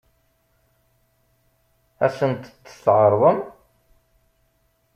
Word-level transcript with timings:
Ad 2.05 2.11
sent-t-tɛeṛḍem? 2.17 3.39